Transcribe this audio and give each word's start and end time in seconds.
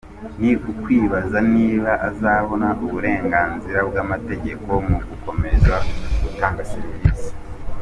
Ni 0.41 0.51
ukwibaza 0.71 1.37
niba 1.53 1.91
azabona 2.09 2.67
uburenganzira 2.85 3.79
bw’amategeko 3.89 4.69
mu 4.87 4.97
gukomeza 5.09 5.75
gutanga 6.23 6.61
serivisi. 6.73 7.29